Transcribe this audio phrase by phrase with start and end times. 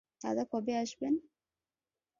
[0.21, 1.13] দাদা কবে আসবেন?